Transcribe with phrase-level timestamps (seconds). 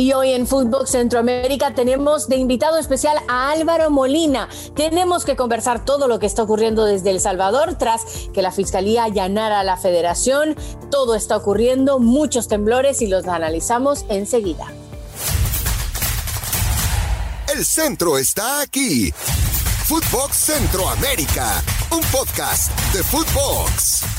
[0.00, 4.48] Y hoy en Fútbol Centroamérica tenemos de invitado especial a Álvaro Molina.
[4.74, 9.04] Tenemos que conversar todo lo que está ocurriendo desde El Salvador tras que la Fiscalía
[9.04, 10.56] allanara a la Federación.
[10.90, 14.72] Todo está ocurriendo, muchos temblores y los analizamos enseguida.
[17.54, 19.12] El centro está aquí.
[19.84, 24.09] Footbox Centroamérica, un podcast de Footbox.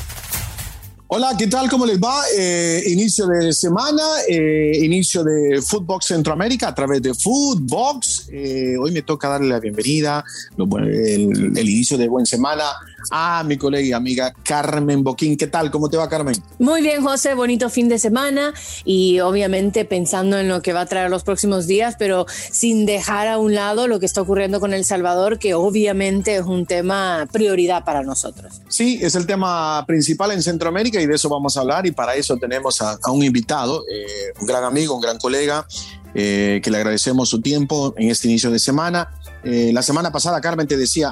[1.13, 1.69] Hola, ¿qué tal?
[1.69, 2.21] ¿Cómo les va?
[2.37, 8.29] Eh, inicio de semana, eh, inicio de Footbox Centroamérica a través de Footbox.
[8.31, 10.23] Eh, hoy me toca darle la bienvenida,
[10.57, 12.63] el, el, inicio de buena semana
[13.09, 15.37] a mi colega y amiga Carmen Boquín.
[15.37, 15.71] ¿Qué tal?
[15.71, 16.35] ¿Cómo te va, Carmen?
[16.59, 17.33] Muy bien, José.
[17.33, 18.53] Bonito fin de semana
[18.85, 23.27] y obviamente pensando en lo que va a traer los próximos días, pero sin dejar
[23.27, 27.27] a un lado lo que está ocurriendo con El Salvador, que obviamente es un tema
[27.31, 28.61] prioridad para nosotros.
[28.67, 32.15] Sí, es el tema principal en Centroamérica y de eso vamos a hablar y para
[32.15, 35.65] eso tenemos a, un invitado, eh, un gran amigo, un gran colega,
[36.13, 39.09] eh, que le agradecemos su tiempo en este inicio de semana.
[39.43, 41.11] Eh, la semana pasada, Carmen, te decía,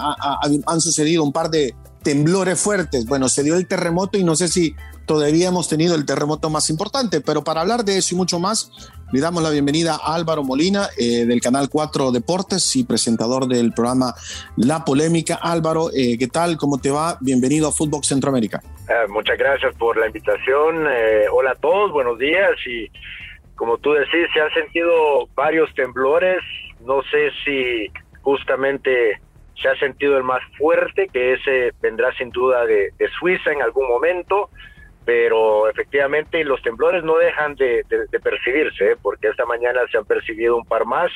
[0.65, 3.05] han sucedido un par de temblores fuertes.
[3.05, 6.69] Bueno, se dio el terremoto y no sé si todavía hemos tenido el terremoto más
[6.69, 8.71] importante, pero para hablar de eso y mucho más,
[9.11, 13.73] le damos la bienvenida a Álvaro Molina eh, del Canal 4 Deportes y presentador del
[13.73, 14.13] programa
[14.55, 15.39] La Polémica.
[15.41, 16.57] Álvaro, eh, ¿qué tal?
[16.57, 17.17] ¿Cómo te va?
[17.21, 18.61] Bienvenido a Fútbol Centroamérica.
[18.87, 20.85] Eh, muchas gracias por la invitación.
[21.33, 22.51] hola a todos, buenos días.
[22.67, 22.91] Y
[23.55, 26.39] como tú decís, se han sentido varios temblores.
[26.85, 27.91] No sé si
[28.37, 29.19] justamente
[29.61, 33.87] se ha sentido el más fuerte, que ese vendrá sin duda de Suiza en algún
[33.87, 34.49] momento
[35.09, 37.83] pero efectivamente los temblores no dejan de,
[38.23, 38.95] percibirse, ¿eh?
[39.01, 41.09] porque esta mañana se han percibido un par más.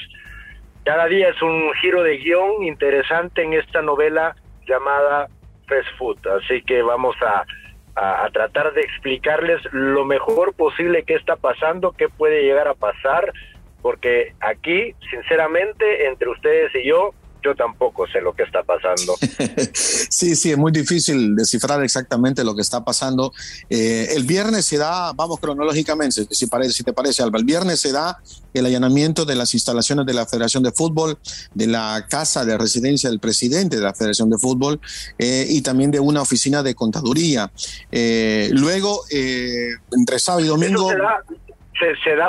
[0.84, 5.28] Cada día es un giro de guion interesante en esta novela llamada
[5.68, 7.46] Fast Food, así que vamos a,
[7.94, 13.32] a, tratar de explicarles lo mejor posible qué está pasando, qué puede llegar a pasar,
[13.84, 19.16] porque aquí, sinceramente, entre ustedes y yo, yo tampoco sé lo que está pasando.
[19.74, 23.34] sí, sí, es muy difícil descifrar exactamente lo que está pasando.
[23.70, 27.82] Eh, el viernes se da, vamos cronológicamente, si, parece, si te parece, Alba, el viernes
[27.82, 28.18] se da
[28.54, 31.18] el allanamiento de las instalaciones de la Federación de Fútbol,
[31.54, 34.80] de la casa de residencia del presidente de la Federación de Fútbol
[35.18, 37.52] eh, y también de una oficina de contaduría.
[37.92, 40.90] Eh, luego, entre sábado y domingo...
[40.90, 41.22] Se da,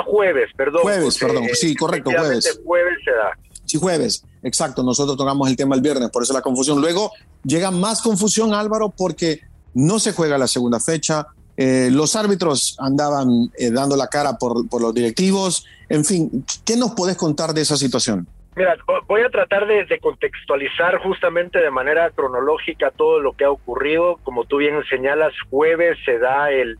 [0.05, 0.81] jueves, perdón.
[0.81, 2.59] Jueves, perdón, sí, correcto, jueves.
[2.65, 3.31] Jueves se da.
[3.65, 4.23] Sí, jueves.
[4.43, 6.79] Exacto, nosotros tocamos el tema el viernes, por eso la confusión.
[6.79, 7.11] Luego
[7.43, 9.41] llega más confusión, Álvaro, porque
[9.73, 11.27] no se juega la segunda fecha.
[11.57, 15.65] Eh, los árbitros andaban eh, dando la cara por, por, los directivos.
[15.89, 18.27] En fin, ¿qué nos podés contar de esa situación?
[18.55, 18.77] Mira,
[19.07, 24.17] voy a tratar de, contextualizar justamente de manera cronológica todo lo que ha ocurrido.
[24.23, 26.77] Como tú bien señalas, jueves se da el,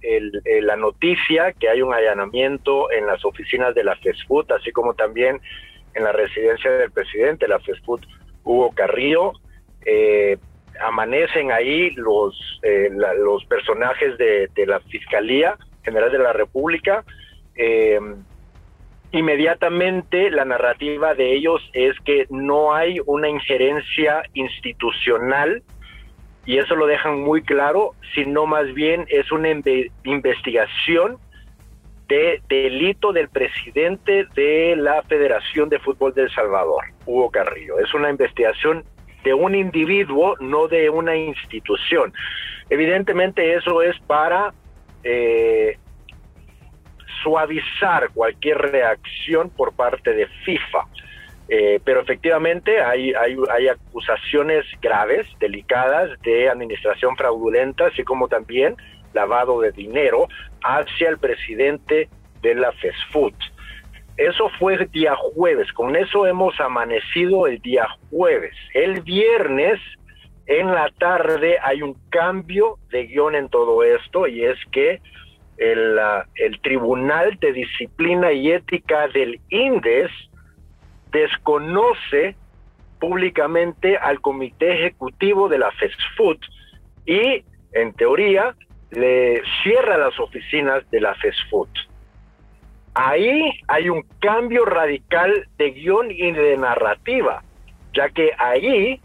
[0.62, 5.42] la noticia que hay un allanamiento en las oficinas de la FESFUT, así como también
[5.94, 8.06] en la residencia del presidente, la FESFUT
[8.46, 9.34] Hugo Carrillo.
[9.86, 10.38] Eh,
[10.80, 17.04] amanecen ahí los, eh, los personajes de, la Fiscalía General de la República.
[17.54, 18.00] Eh,
[19.12, 25.64] inmediatamente la narrativa de ellos es que no hay una injerencia institucional
[26.46, 29.50] y eso lo dejan muy claro, sino más bien es una
[30.04, 31.18] investigación
[32.08, 37.80] de delito del presidente de la Federación de Fútbol de El Salvador, Hugo Carrillo.
[37.80, 38.84] Es una investigación
[39.24, 42.14] de un individuo, no de una institución.
[42.70, 44.54] Evidentemente eso es para
[45.04, 45.78] eh,
[47.24, 50.86] suavizar cualquier reacción por parte de FIFA.
[51.48, 58.76] Eh, pero efectivamente hay, hay, acusaciones graves, delicadas de administración fraudulenta, así como también
[59.14, 60.28] lavado de dinero
[60.64, 62.10] hacia el presidente
[62.42, 63.36] de la FESFUT.
[64.18, 68.56] Eso fue el día jueves, con eso hemos amanecido el día jueves.
[68.74, 69.80] El viernes
[70.48, 75.02] en la tarde hay un cambio de guion en todo esto y es que
[75.58, 76.00] el,
[76.36, 80.12] el Tribunal de Disciplina y Ética del INDES
[81.12, 82.36] desconoce
[83.00, 86.40] públicamente al Comité Ejecutivo de la FESFUT
[87.06, 87.44] y,
[87.74, 88.56] en teoría,
[88.92, 91.70] le cierra las oficinas de la FESFUT.
[92.94, 97.44] Ahí hay un cambio radical de guion y de narrativa,
[97.94, 99.02] ya que ahí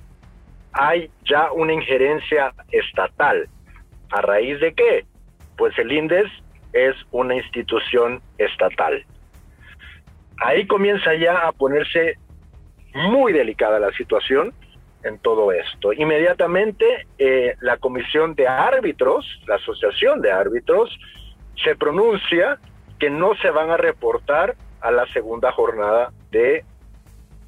[0.73, 3.49] hay ya una injerencia estatal.
[4.11, 5.05] ¿A raíz de qué?
[5.57, 6.31] Pues el INDES
[6.73, 9.05] es una institución estatal.
[10.39, 12.17] Ahí comienza ya a ponerse
[12.95, 14.53] muy delicada la situación
[15.03, 15.93] en todo esto.
[15.93, 20.99] Inmediatamente eh, la comisión de árbitros, la asociación de árbitros,
[21.63, 22.59] se pronuncia
[22.99, 26.65] que no se van a reportar a la segunda jornada de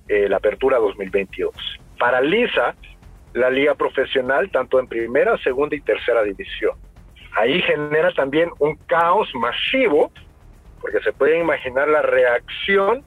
[0.08, 1.54] eh, la apertura 2022.
[1.98, 2.74] Paraliza
[3.34, 6.76] la liga profesional tanto en primera, segunda y tercera división.
[7.34, 10.12] Ahí genera también un caos masivo,
[10.80, 13.04] porque se puede imaginar la reacción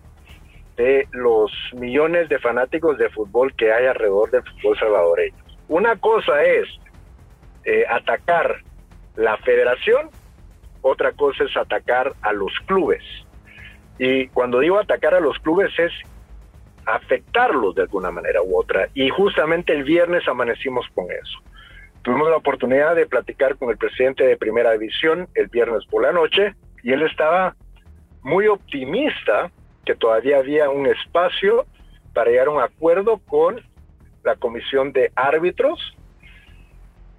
[0.78, 5.36] de los millones de fanáticos de fútbol que hay alrededor del fútbol salvadoreño.
[5.68, 6.68] Una cosa es
[7.64, 8.62] eh, atacar
[9.16, 10.10] la federación,
[10.82, 13.04] otra cosa es atacar a los clubes.
[13.98, 15.92] Y cuando digo atacar a los clubes es
[16.86, 18.90] afectarlos de alguna manera u otra.
[18.94, 21.40] Y justamente el viernes amanecimos con eso.
[22.06, 26.12] Tuvimos la oportunidad de platicar con el presidente de Primera División el viernes por la
[26.12, 26.54] noche
[26.84, 27.56] y él estaba
[28.22, 29.50] muy optimista
[29.84, 31.66] que todavía había un espacio
[32.14, 33.60] para llegar a un acuerdo con
[34.24, 35.98] la comisión de árbitros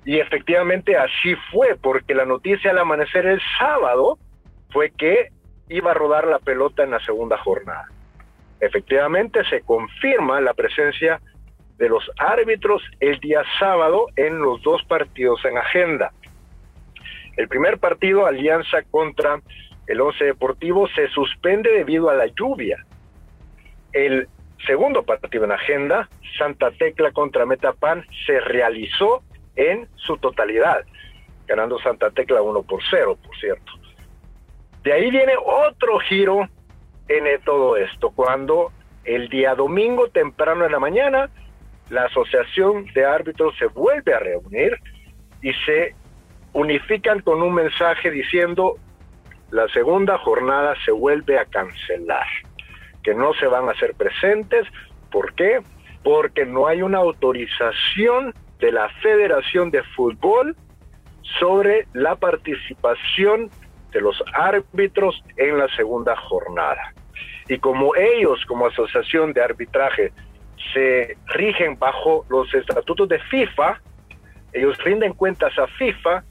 [0.05, 4.21] y efectivamente así fue, porque la noticia al amanecer el sábado
[4.71, 5.31] fue que
[5.69, 7.89] iba a rodar la pelota en la segunda jornada.
[8.61, 11.36] Efectivamente se confirma la presencia de
[11.79, 16.13] los árbitros el día sábado en los dos partidos en agenda.
[17.37, 19.41] El primer partido, Alianza contra
[19.87, 22.85] el Once Deportivo, se suspende debido a la lluvia.
[23.93, 24.27] El
[24.67, 26.09] segundo partido en agenda,
[26.39, 29.23] Santa Tecla contra Metapan, se realizó
[29.55, 30.85] en su totalidad,
[31.47, 33.73] ganando Santa Tecla 1 por 0, por cierto.
[34.83, 36.49] De ahí viene otro giro
[37.09, 38.73] en todo esto, cuando
[39.05, 41.31] el día domingo temprano en la mañana,
[41.91, 44.79] la Asociación de Árbitros se vuelve a reunir
[45.43, 45.95] y se
[46.53, 48.77] unifican con un mensaje diciendo
[49.51, 52.27] la segunda jornada se vuelve a cancelar,
[53.05, 54.67] que no se van a hacer presentes.
[55.11, 55.61] ¿Por qué?
[56.03, 60.57] Porque no hay una autorización de la Federación de Fútbol
[61.39, 63.51] sobre la participación
[63.93, 66.93] de los árbitros en la segunda jornada.
[67.49, 70.13] Y como ellos, como asociación de arbitraje,
[70.73, 73.81] se rigen bajo los estatutos de FIFA,
[74.53, 76.25] ellos rinden cuentas a FIFA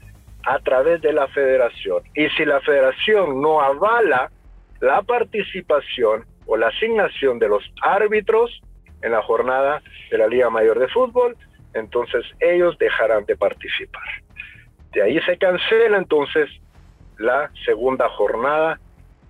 [0.46, 2.02] a través de la federación.
[2.14, 4.30] Y si la federación no avala
[4.80, 8.60] la participación o la asignación de los árbitros
[9.02, 11.36] en la jornada de la Liga Mayor de Fútbol,
[11.74, 14.02] entonces ellos dejarán de participar.
[14.92, 16.48] De ahí se cancela entonces
[17.18, 18.80] la segunda jornada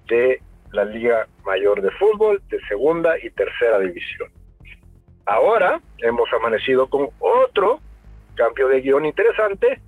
[0.08, 0.41] de
[0.73, 4.31] la Liga Mayor de Fútbol de segunda y tercera división.
[5.26, 7.81] Ahora hemos amanecido con otro
[8.37, 9.81] cambio de guion interesante,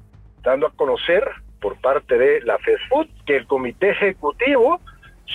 [0.42, 1.28] dando a conocer
[1.60, 4.80] por parte de la FESFUT que el comité ejecutivo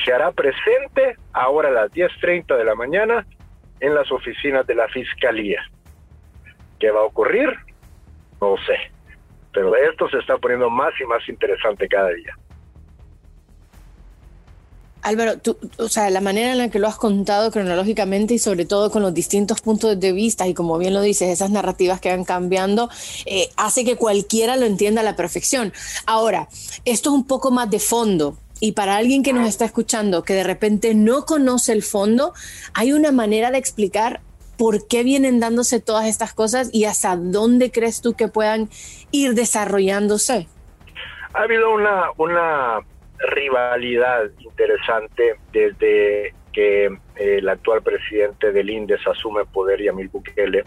[0.04, 3.26] se hará presente ahora a las 10.30 de la mañana
[3.80, 5.62] en las oficinas de la Fiscalía.
[6.80, 7.50] ¿Qué va a ocurrir?
[8.42, 8.92] No sé.
[9.54, 12.36] Pero esto se está poniendo más y más interesante cada día.
[15.04, 18.66] Álvaro, tú, o sea, la manera en la que lo has contado cronológicamente y sobre
[18.66, 22.10] todo con los distintos puntos de vista y como bien lo dices, esas narrativas que
[22.10, 22.90] van cambiando,
[23.26, 25.74] eh, hace que cualquiera lo entienda a la perfección.
[26.06, 26.48] Ahora,
[26.86, 28.38] esto es un poco más de fondo.
[28.60, 32.34] Y para alguien que nos está escuchando, que de repente no conoce el fondo,
[32.74, 34.22] hay una manera de explicar
[34.58, 38.70] por qué vienen dándose todas estas cosas y hasta dónde crees tú que puedan
[39.12, 40.48] ir desarrollándose?
[41.34, 42.80] Ha habido una, una
[43.24, 50.64] rivalidad interesante desde que eh, el actual presidente del INDES asume poder, Yamil Bukele,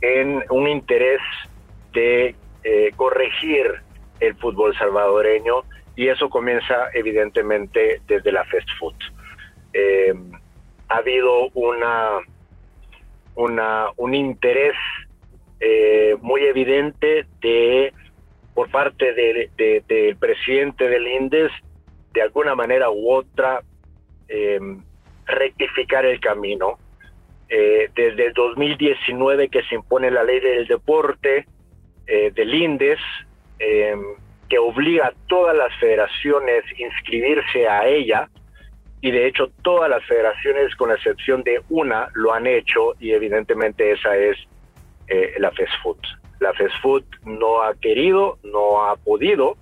[0.00, 1.20] en un interés
[1.92, 3.66] de eh, corregir
[4.20, 5.62] el fútbol salvadoreño
[5.96, 8.94] y eso comienza evidentemente desde la fast food.
[9.72, 10.14] Eh,
[10.88, 12.20] ha habido una
[13.34, 14.74] una, un interés
[16.20, 17.92] muy evidente de
[18.56, 21.52] por parte del de, presidente del INDES,
[22.12, 23.62] de alguna manera u otra,
[24.28, 24.58] eh,
[25.26, 26.78] rectificar el camino.
[27.48, 31.46] Eh, desde el 2019 que se impone la ley del deporte
[32.06, 33.00] del INDES,
[33.58, 38.28] que obliga a todas las federaciones a inscribirse a ella,
[39.00, 43.12] y de hecho todas las federaciones, con la excepción de una, lo han hecho y
[43.12, 44.36] evidentemente esa es
[45.08, 45.98] eh, la FESFUT.
[46.40, 49.56] La FESFUT no ha querido, no ha podido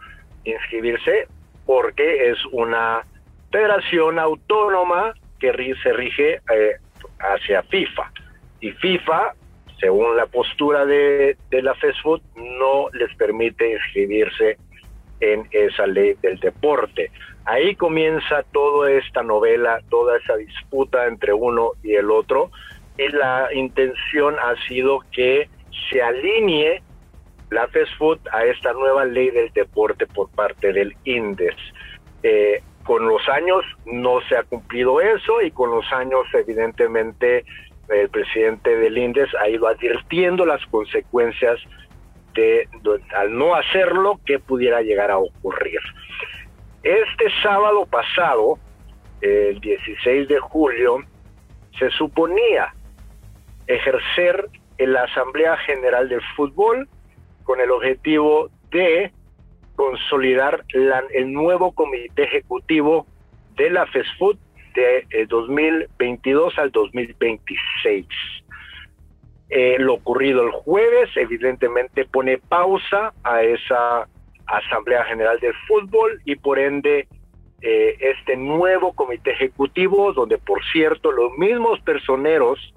[0.44, 1.28] inscribirse
[1.66, 3.04] porque es una
[3.50, 5.52] federación autónoma que
[5.82, 6.76] se rige eh,
[7.20, 8.10] hacia FIFA.
[8.60, 9.34] Y FIFA,
[9.78, 14.56] según la postura de, de la FESFUT, no les permite inscribirse
[15.20, 17.10] en esa ley del deporte.
[17.44, 22.50] Ahí comienza toda esta novela, toda esa disputa entre uno y el otro,
[22.96, 25.48] la intención ha sido que
[25.90, 26.82] se alinee
[27.50, 31.56] la FESFUT a esta nueva ley del deporte por parte del INDES.
[32.22, 37.44] Eh, con los años no se ha cumplido eso y con los años evidentemente
[37.88, 41.60] el presidente del INDES ha ido advirtiendo las consecuencias
[42.34, 42.68] de,
[43.14, 45.80] al no hacerlo que pudiera llegar a ocurrir.
[46.82, 48.58] Este sábado pasado,
[49.20, 50.98] el 16 de julio,
[51.78, 52.74] se suponía
[53.66, 56.88] ejercer en la Asamblea General del Fútbol
[57.44, 59.12] con el objetivo de
[59.76, 63.06] consolidar el nuevo comité ejecutivo
[63.56, 64.38] de la FESFUT
[64.74, 68.06] de 2022 eh, al 2026.
[69.50, 74.08] Eh, lo ocurrido el jueves evidentemente pone pausa a esa
[74.46, 77.06] Asamblea General del Fútbol y por ende
[77.62, 82.74] eh, este nuevo comité ejecutivo, donde por cierto los mismos personeros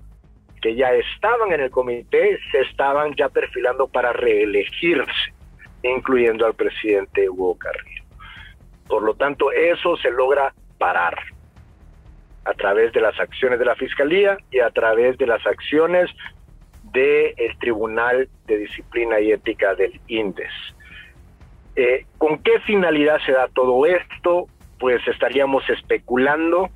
[0.61, 5.33] que ya estaban en el comité se estaban ya perfilando para reelegirse,
[5.83, 8.03] incluyendo al presidente Hugo Carrillo.
[8.87, 11.17] Por lo tanto, eso se logra parar
[12.45, 16.09] a través de las acciones de la Fiscalía y a través de las acciones
[16.93, 20.51] del Tribunal de Disciplina y Ética del INDES.
[21.75, 24.47] Eh, ¿Con qué finalidad se da todo esto?
[24.79, 26.69] Pues estaríamos especulando.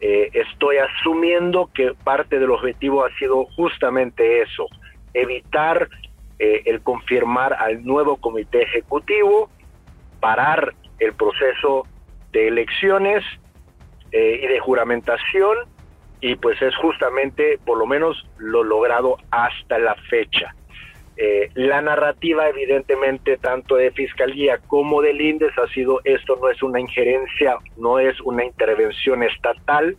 [0.00, 4.66] Eh, estoy asumiendo que parte del objetivo ha sido justamente eso,
[5.12, 5.88] evitar
[6.38, 9.50] eh, el confirmar al nuevo comité ejecutivo,
[10.20, 11.86] parar el proceso
[12.32, 13.24] de elecciones
[14.10, 15.58] y de juramentación
[16.20, 20.54] y pues es justamente por lo menos lo logrado hasta la fecha.
[21.20, 26.62] Eh, la narrativa evidentemente tanto de Fiscalía como del INDES ha sido esto no es
[26.62, 29.96] una injerencia, no es una intervención estatal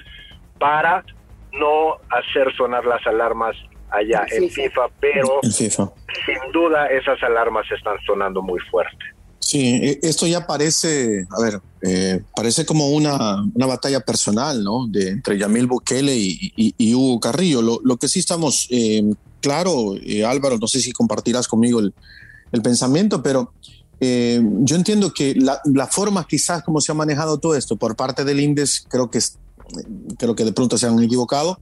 [0.58, 1.04] para
[1.52, 3.58] no hacer sonar las alarmas
[3.90, 9.04] allá en FIFA, pero sin duda esas alarmas están sonando muy fuerte.
[9.40, 14.86] Sí, e, esto ya parece, a ver, eh, parece como una, una, batalla personal, ¿no?
[14.88, 17.62] De, entre Yamil Bukele y, Hugo Carrillo.
[17.62, 19.02] Lo, lo, que sí estamos, eh,
[19.42, 21.94] claro, eh, Álvaro, no sé si compartirás conmigo el,
[22.52, 23.54] el pensamiento, pero
[24.02, 28.24] yo entiendo que la, la, forma quizás como se ha manejado todo esto por parte
[28.24, 29.20] del INDES, creo que,
[30.18, 31.60] creo que de pronto se han equivocado,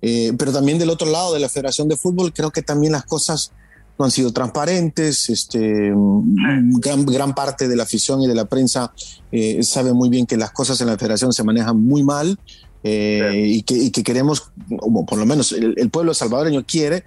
[0.00, 3.52] pero también del otro lado de la Federación de Fútbol, creo que también las cosas
[3.98, 5.28] no han sido transparentes.
[5.30, 8.92] Este, gran, gran parte de la afición y de la prensa
[9.32, 12.38] eh, sabe muy bien que las cosas en la federación se manejan muy mal
[12.86, 17.04] eh, y, que, que, queremos, o por lo menos el, pueblo salvadoreño quiere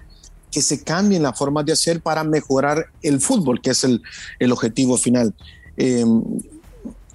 [0.51, 4.01] que se cambien las formas de hacer para mejorar el fútbol, que es el,
[4.39, 5.33] el objetivo final.
[5.77, 6.03] Eh,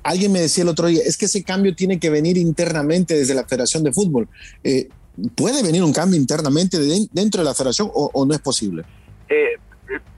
[0.02, 3.34] alguien me decía el otro día, es que ese cambio tiene que venir internamente desde
[3.34, 4.28] la Federación de Fútbol.
[5.34, 6.78] ¿Puede venir un cambio internamente
[7.12, 8.84] dentro de la federación o, o no es posible?
[9.28, 9.58] Eh,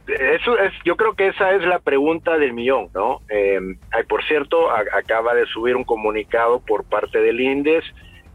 [0.09, 3.21] eso es, yo creo que esa es la pregunta del millón, ¿no?
[3.29, 3.59] Eh,
[4.09, 7.85] por cierto, acaba de subir un comunicado por parte del INDES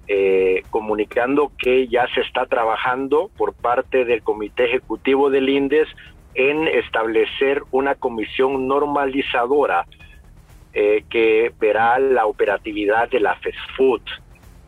[0.08, 5.88] eh, comunicando que ya se está trabajando por parte del Comité Ejecutivo del INDES
[6.34, 9.86] en establecer una comisión normalizadora
[10.74, 14.02] eh, que verá la operatividad de la FESFUT.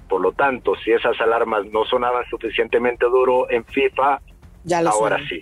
[0.09, 4.21] Por lo tanto, si esas alarmas no sonaban suficientemente duro en FIFA,
[4.63, 5.41] ya ahora sí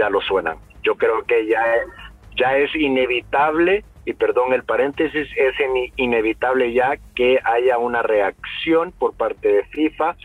[0.00, 0.56] ya lo suenan.
[0.82, 5.54] Yo creo que ya es inevitable, y perdón el paréntesis, es
[5.96, 10.16] inevitable ya que haya una reacción por parte de FIFA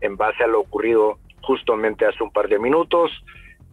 [0.00, 3.10] en base a lo ocurrido justamente hace un par de minutos.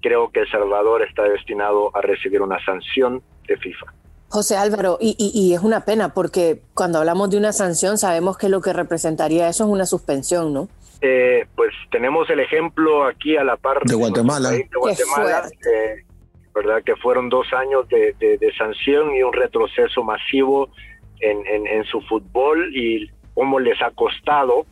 [0.01, 3.93] Creo que El Salvador está destinado a recibir una sanción de FIFA.
[4.29, 8.49] José Álvaro, y, y, es una pena porque cuando hablamos de una sanción sabemos que
[8.49, 10.67] lo que representaría eso es una suspensión, ¿no?
[10.99, 16.03] Eh, pues tenemos el ejemplo aquí a la par de Guatemala, de Guatemala eh,
[16.57, 20.69] verdad que fueron dos años de, sanción y un retroceso masivo
[21.19, 24.65] en, en, su fútbol y cómo les ha costado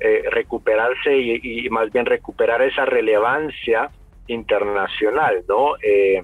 [0.00, 3.90] eh, recuperarse y, más bien recuperar esa relevancia
[4.26, 5.76] internacional, ¿no?
[5.82, 6.22] Eh,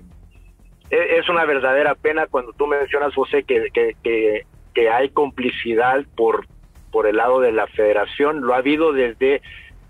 [0.91, 4.45] e, es una verdadera pena cuando tú mencionas, José, que, que,
[4.75, 6.47] que hay complicidad por
[6.97, 9.43] por el lado de la federación, lo ha habido desde,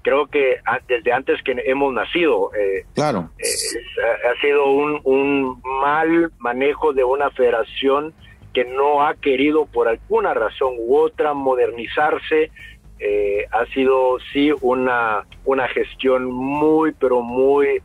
[0.07, 2.53] creo que desde antes que hemos nacido.
[2.55, 3.29] Eh, claro.
[3.39, 8.15] Eh, ha sido un, mal manejo de una federación
[8.55, 12.53] que no ha querido por alguna razón u otra modernizarse.
[13.01, 17.83] Eh, ha sido sí una, una gestión muy, pero muy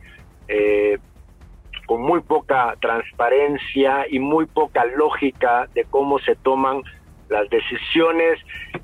[1.86, 6.82] con muy poca transparencia y muy poca lógica de cómo se toman
[7.32, 8.38] las decisiones,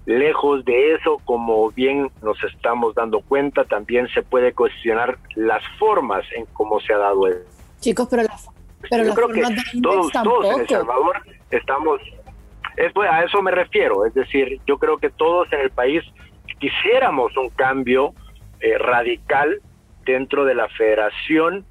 [0.06, 6.24] lejos de eso, como bien nos estamos dando cuenta, también se puede cuestionar las formas
[6.34, 7.44] en cómo se ha dado eso.
[7.80, 8.36] Chicos, pero, la,
[8.90, 9.42] pero Yo creo que
[9.80, 12.00] todos, todos en El Salvador estamos
[12.78, 16.02] es, pues, a eso me refiero, es decir, yo creo que todos en el país
[16.60, 18.14] quisiéramos un cambio
[18.60, 19.60] eh, radical
[20.04, 21.64] dentro de la federación,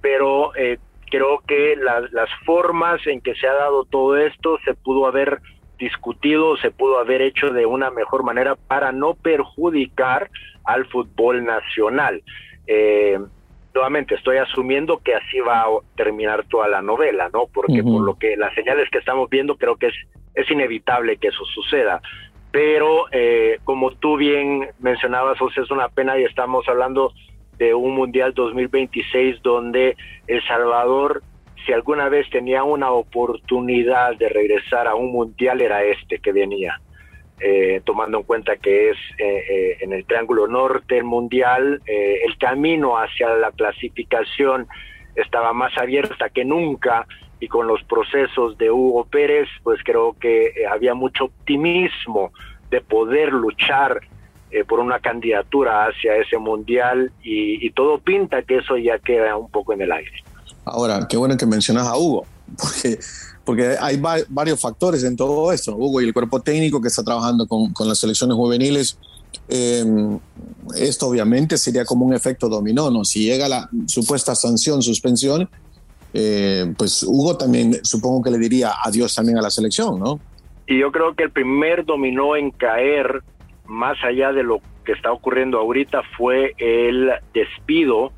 [0.00, 0.78] pero eh,
[1.10, 5.40] creo que las formas en que se ha dado todo esto se pudo haber
[5.78, 10.30] discutido, se pudo haber hecho de una mejor manera para no perjudicar
[10.64, 12.22] al fútbol nacional.
[12.66, 13.18] Eh,
[13.74, 17.46] nuevamente estoy asumiendo que así va a terminar toda la novela, ¿no?
[17.52, 19.94] Porque por lo que las señales que estamos viendo creo que es,
[20.34, 22.00] es inevitable que eso suceda.
[22.52, 27.12] Pero eh, como tú bien mencionabas, José, es una pena y estamos hablando
[27.58, 29.96] de un Mundial 2026 donde
[30.28, 31.22] El Salvador,
[31.64, 36.80] si alguna vez tenía una oportunidad de regresar a un Mundial, era este que venía.
[37.40, 42.38] Eh, tomando en cuenta que es eh, eh, en el Triángulo Norte el Mundial, el
[42.38, 44.68] camino hacia la clasificación
[45.16, 47.06] estaba más abierta que nunca
[47.40, 52.32] y con los procesos de Hugo Pérez, pues creo que había mucho optimismo
[52.70, 54.00] de poder luchar
[54.68, 59.50] por una candidatura hacia ese mundial y, y, todo pinta que eso ya queda un
[59.50, 60.23] poco en el aire.
[60.64, 62.26] Ahora, qué bueno que mencionas a Hugo,
[62.58, 62.98] porque
[63.44, 65.76] porque hay varios factores en todo esto.
[65.76, 68.98] Hugo y el cuerpo técnico que está trabajando con, con las selecciones juveniles.
[69.48, 70.18] Em,
[70.76, 73.04] esto obviamente sería como un efecto dominó, ¿no?
[73.04, 75.50] Si llega la supuesta sanción, suspensión,
[76.14, 80.20] eh, pues Hugo también supongo que le diría adiós también a la selección, ¿no?
[80.66, 83.22] Y yo creo que el primer dominó en caer,
[83.66, 88.12] más allá de lo que está ocurriendo ahorita, fue el despido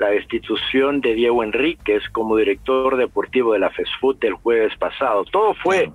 [0.00, 5.24] la destitución de Diego Enríquez como director deportivo de la FESFUT el jueves pasado.
[5.26, 5.92] Todo fue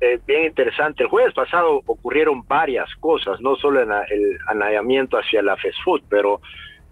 [0.00, 1.02] eh, bien interesante.
[1.02, 6.40] El jueves pasado ocurrieron varias cosas, no solo el anallamiento hacia la FESFUT, pero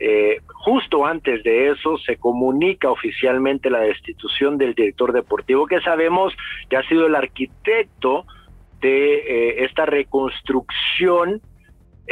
[0.00, 6.34] eh, justo antes de eso se comunica oficialmente la destitución del director deportivo, que sabemos
[6.68, 8.26] que ha sido el arquitecto
[8.80, 11.40] de eh, esta reconstrucción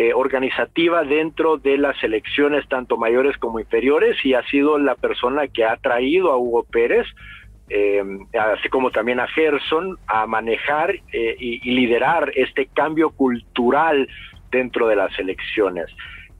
[0.00, 5.48] eh, organizativa dentro de las elecciones tanto mayores como inferiores y ha sido la persona
[5.48, 7.04] que ha traído a Hugo Pérez,
[7.68, 8.00] eh,
[8.38, 14.06] así como también a Gerson, a manejar eh, y, liderar este cambio cultural
[14.52, 15.86] dentro de las elecciones.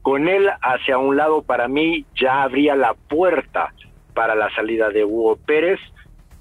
[0.03, 3.73] Con él hacia un lado para mí ya abría la puerta
[4.13, 5.81] para la salida de Hugo Pérez.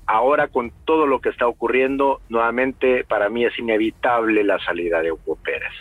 [0.06, 5.10] Ahora con todo lo que está ocurriendo, nuevamente para mí es inevitable la salida de
[5.10, 5.72] Hugo Pérez.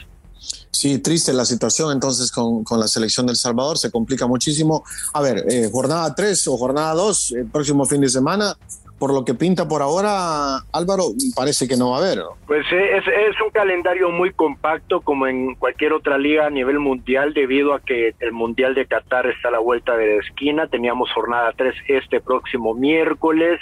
[0.77, 4.83] Sí, triste la situación entonces con, con, la selección del Salvador, se complica muchísimo.
[5.11, 8.53] A ver, eh, jornada 3 o jornada 2, el próximo fin de semana,
[8.99, 12.19] por lo que pinta por ahora, Álvaro, parece que no va a haber.
[12.45, 16.77] Pues eh, es, es, un calendario muy compacto como en cualquier otra liga a nivel
[16.77, 20.67] mundial debido a que el Mundial de Qatar está a la vuelta de la esquina.
[20.67, 23.59] Teníamos jornada 3 este próximo miércoles.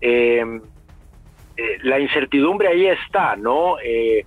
[0.00, 0.42] Eh,
[1.82, 3.78] la incertidumbre ahí está, ¿no?
[3.84, 4.24] Eh,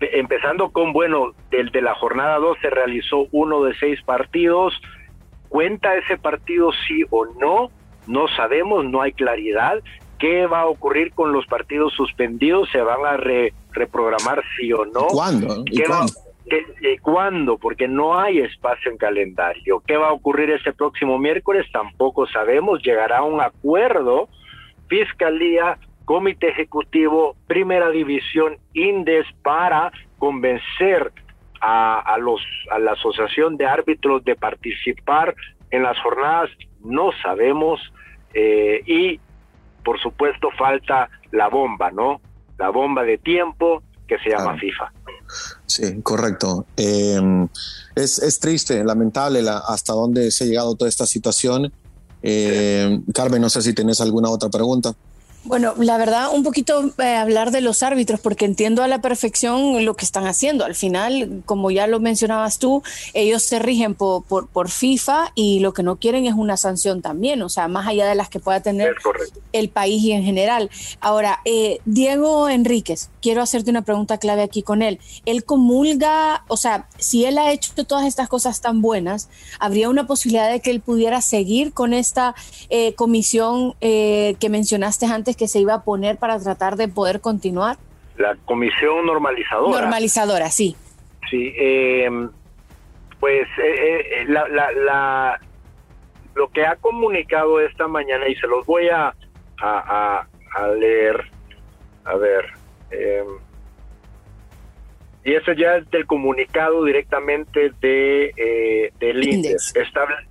[0.00, 4.80] empezando con, bueno, del de la jornada 2 se realizó uno de seis partidos.
[5.48, 7.70] ¿Cuenta ese partido sí o no?
[8.06, 9.82] No sabemos, no hay claridad.
[10.18, 12.68] ¿Qué va a ocurrir con los partidos suspendidos?
[12.70, 13.16] ¿Se van a
[13.72, 15.06] reprogramar sí o no?
[15.08, 15.64] ¿Cuándo?
[15.66, 16.12] ¿Y cuándo?
[17.02, 17.58] ¿Cuándo?
[17.58, 19.82] Porque no hay espacio en calendario.
[19.86, 21.66] ¿Qué va a ocurrir ese próximo miércoles?
[21.72, 22.82] Tampoco sabemos.
[22.82, 24.28] Llegará un acuerdo.
[24.88, 25.78] Fiscalía
[26.10, 31.12] Comité Ejecutivo, Primera División, INDES, para convencer
[31.60, 32.40] a, los,
[32.72, 35.36] a la Asociación de Árbitros de participar
[35.70, 37.78] en las jornadas, no sabemos,
[38.34, 39.20] eh, y
[39.84, 42.20] por supuesto falta la bomba, ¿no?
[42.58, 44.92] La bomba de tiempo que se llama FIFA.
[45.66, 46.66] Sí, correcto.
[46.76, 47.46] Em,
[47.94, 51.72] es, es, triste, lamentable la, hasta dónde se ha llegado toda esta situación.
[52.20, 54.92] Eh, Carmen, no sé si tienes alguna otra pregunta.
[55.42, 59.86] Bueno, la verdad, un poquito eh, hablar de los árbitros, porque entiendo a la perfección
[59.86, 60.66] lo que están haciendo.
[60.66, 62.82] Al final, como ya lo mencionabas tú,
[63.14, 67.40] ellos se rigen por, por, FIFA y lo que no quieren es una sanción también,
[67.40, 68.94] o sea, más allá de las que pueda tener
[69.52, 70.70] el país y en general.
[71.00, 75.00] Ahora, eh, Diego Enríquez, quiero hacerte una pregunta clave aquí con él.
[75.24, 80.06] Él comulga, o sea, si él ha hecho todas estas cosas tan buenas, ¿habría una
[80.06, 82.34] posibilidad de que él pudiera seguir con esta
[82.68, 85.29] eh, comisión que mencionaste antes?
[85.36, 87.76] Que se iba a poner para tratar de poder continuar?
[88.16, 89.80] La comisión normalizadora.
[89.80, 90.76] Normalizadora, sí.
[91.30, 92.30] Sí, em,
[93.18, 95.40] pues eh, eh, la,
[96.34, 99.14] lo que ha comunicado esta mañana, y se los voy a,
[99.58, 100.26] a,
[100.78, 101.24] leer,
[102.04, 102.46] a ver,
[105.24, 109.74] y eso ya es del comunicado directamente de eh, del INDES.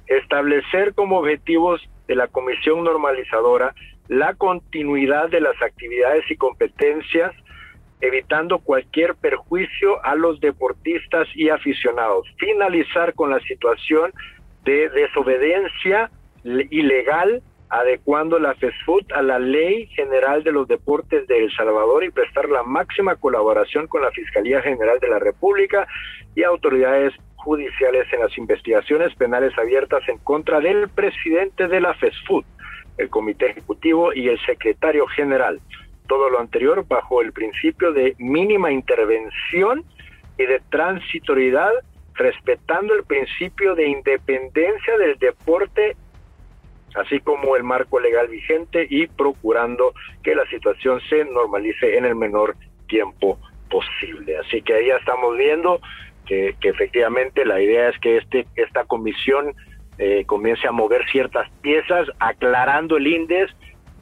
[0.07, 3.75] establecer como objetivos de la comisión normalizadora
[4.09, 7.33] la continuidad de las actividades y competencias
[8.01, 12.27] evitando cualquier perjuicio a los deportistas y aficionados.
[12.37, 14.11] Finalizar con la situación
[14.63, 16.09] de desobediencia
[16.43, 22.09] ilegal adecuando la FESFUT a la Ley General de los Deportes de El Salvador y
[22.09, 25.87] prestar la máxima colaboración con la Fiscalía General de la República
[26.35, 32.45] y autoridades judiciales en las investigaciones penales abiertas en contra del presidente de la FESFUT,
[32.99, 35.59] el Comité Ejecutivo y el secretario general.
[36.07, 39.83] Todo lo anterior bajo el principio de mínima intervención
[40.37, 41.71] y de transitoriedad,
[42.13, 45.95] respetando el principio de independencia del deporte
[46.95, 52.15] así como el marco legal vigente y procurando que la situación se normalice en el
[52.15, 52.55] menor
[52.87, 53.37] tiempo
[53.69, 54.37] posible.
[54.37, 55.79] Así que ahí ya estamos viendo
[56.25, 59.53] que, efectivamente la idea es que este, esta comisión
[59.99, 63.53] eh, comience a mover ciertas piezas, aclarando el índice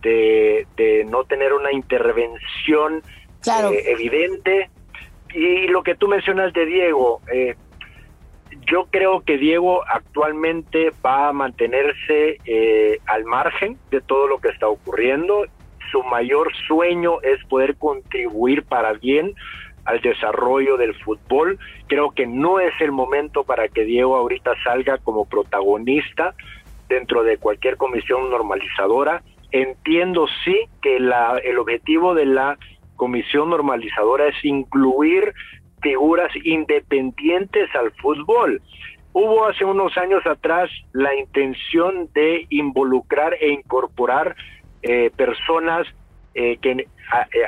[0.02, 3.02] de, no tener una intervención
[3.46, 4.70] eh, evidente.
[5.34, 7.56] Y lo que tú mencionas de Diego, eh,
[8.72, 14.50] yo creo que Diego actualmente va a mantenerse eh, al margen de todo lo que
[14.50, 15.46] está ocurriendo.
[15.92, 19.34] Su mayor sueño es poder contribuir para bien
[19.88, 21.58] al desarrollo del fútbol.
[21.88, 26.36] Creo que no es el momento para que Diego ahorita salga como protagonista
[26.90, 29.24] dentro de cualquier comisión normalizadora.
[29.52, 32.58] Entiendo sí que la, el objetivo de la
[32.98, 35.34] comisión normalizadora es incluir
[35.82, 38.62] figuras independientes al fútbol.
[39.14, 44.36] Hubo hace unos años atrás la intención de involucrar e incorporar
[44.82, 45.88] eh, personas
[46.34, 46.86] eh, que, eh,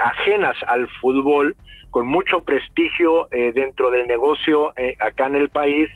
[0.02, 1.56] ajenas al fútbol,
[1.90, 5.90] con mucho prestigio dentro del negocio acá en el país,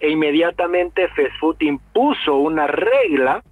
[0.00, 3.42] e inmediatamente FESFUT impuso una regla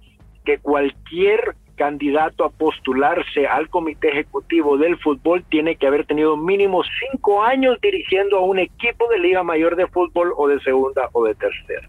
[0.43, 6.81] que cualquier candidato a postularse al comité ejecutivo del fútbol tiene que haber tenido mínimo
[7.11, 11.23] cinco años dirigiendo a un equipo de Liga Mayor de Fútbol o de segunda o
[11.23, 11.87] de tercera.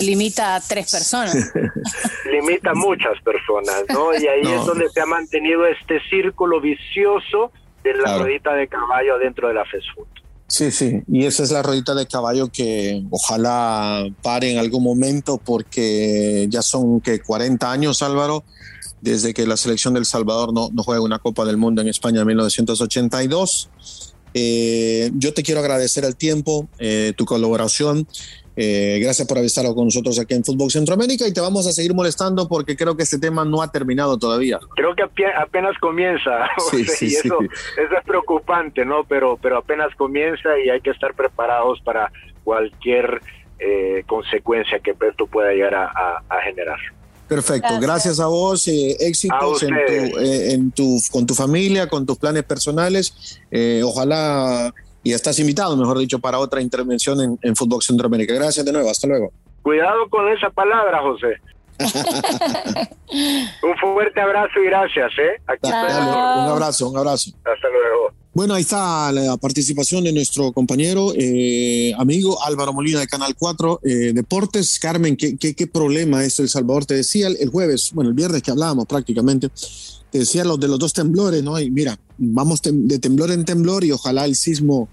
[0.00, 1.52] limita a tres personas.
[2.30, 4.14] limita a muchas personas, ¿no?
[4.14, 7.50] Y ahí es donde se ha mantenido este círculo vicioso
[7.96, 10.08] de la ruedita de caballo dentro de la FESFUT.
[10.46, 15.36] Sí, sí, y esa es la ruedita de caballo que ojalá pare en algún momento
[15.36, 18.44] porque ya son que 40 años, Álvaro,
[19.02, 22.22] desde que la selección del Salvador no, no juega una Copa del Mundo en España
[22.22, 23.70] en 1982.
[24.34, 28.06] Eh, yo te quiero agradecer el tiempo, eh, tu colaboración.
[28.60, 31.72] Eh, gracias por haber estado con nosotros aquí en Fútbol Centroamérica y te vamos a
[31.72, 34.58] seguir molestando porque creo que este tema no ha terminado todavía.
[34.74, 35.04] Creo que
[35.36, 39.04] apenas comienza sí, sí, y eso, eso, es preocupante, ¿no?
[39.04, 42.10] Pero, pero apenas comienza y hay que estar preparados para
[42.42, 43.20] cualquier
[44.06, 46.78] consecuencia que esto pueda llegar a generar.
[47.28, 52.06] Perfecto, gracias, a vos, eh, éxitos en tu, eh, en tu, con tu familia, con
[52.06, 53.38] tus planes personales.
[53.50, 54.72] Eh, ojalá
[55.08, 58.34] y estás invitado, mejor dicho, para otra intervención en, en Fútbol Centroamérica.
[58.34, 59.32] Gracias de nuevo, hasta luego.
[59.62, 61.40] Cuidado con esa palabra, José.
[63.62, 65.40] un fuerte abrazo y gracias, ¿eh?
[65.62, 67.30] un abrazo, un abrazo.
[67.38, 68.12] Hasta luego.
[68.38, 73.80] Bueno, ahí está la participación de nuestro compañero, eh, amigo Álvaro Molina de Canal 4
[73.82, 74.78] eh, Deportes.
[74.78, 76.86] Carmen, ¿qué, ¿qué, problema es El Salvador?
[76.86, 79.50] Te decía el, jueves, bueno, el viernes que hablábamos prácticamente,
[80.12, 81.58] te decía lo de los dos temblores, ¿no?
[81.58, 84.88] Y mira, vamos de temblor en temblor y ojalá el sismo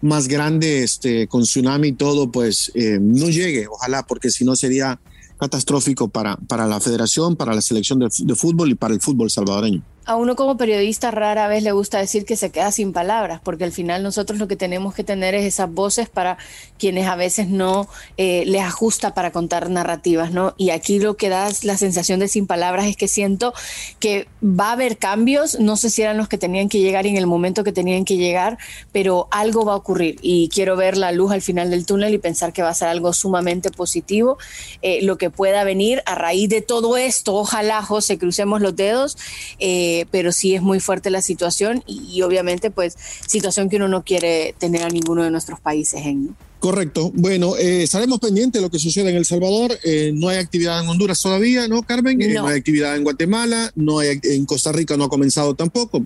[0.00, 4.56] más grande, este, con tsunami y todo, pues eh, no llegue, ojalá, porque si no
[4.56, 4.98] sería
[5.38, 9.84] catastrófico para, para la federación, para la selección de fútbol y para el fútbol salvadoreño
[10.06, 13.64] a uno como periodista rara vez le gusta decir que se queda sin palabras, porque
[13.64, 16.38] al final nosotros lo que tenemos que tener es esas voces para
[16.78, 20.54] quienes a veces no eh, les ajusta para contar narrativas, ¿no?
[20.56, 23.52] Y aquí lo que da la sensación de sin palabras es que siento
[23.98, 27.16] que va a haber cambios, no sé si eran los que tenían que llegar en
[27.16, 28.58] el momento que tenían que llegar,
[28.92, 32.18] pero algo va a ocurrir y quiero ver la luz al final del túnel y
[32.18, 34.38] pensar que va a ser algo sumamente positivo,
[34.82, 39.18] eh, lo que pueda venir a raíz de todo esto, ojalá, José, crucemos los dedos.
[39.58, 43.88] Eh, eh, pero sí es muy fuerte la situación y, obviamente pues situación que uno
[43.88, 46.36] no quiere tener a ninguno de nuestros países en.
[46.58, 47.12] Correcto.
[47.14, 49.78] Bueno, eh, estaremos pendientes de lo que sucede en El Salvador.
[49.84, 52.18] Eh, no hay actividad en Honduras todavía, ¿no, Carmen?
[52.34, 56.02] No, hay actividad en Guatemala, no hay en Costa Rica, no ha comenzado tampoco.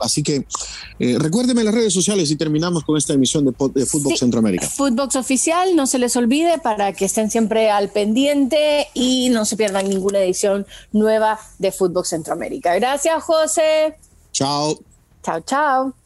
[0.00, 0.44] así que
[0.98, 4.68] recuérdeme las redes sociales y terminamos con esta emisión de, de Fútbol Centroamérica.
[4.68, 9.56] Footbox Oficial, no se les olvide para que estén siempre al pendiente y no se
[9.56, 12.74] pierdan ninguna edición nueva de Fútbol Centroamérica.
[12.74, 13.96] Gracias, José.
[14.32, 14.78] Chao.
[15.22, 16.05] Chao, chao.